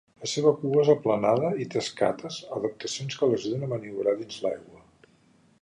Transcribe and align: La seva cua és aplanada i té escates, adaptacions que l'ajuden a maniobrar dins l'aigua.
La 0.21 0.27
seva 0.29 0.53
cua 0.61 0.79
és 0.83 0.87
aplanada 0.93 1.51
i 1.65 1.67
té 1.75 1.79
escates, 1.83 2.41
adaptacions 2.61 3.21
que 3.21 3.31
l'ajuden 3.33 3.67
a 3.69 3.73
maniobrar 3.77 4.19
dins 4.23 4.45
l'aigua. 4.47 4.87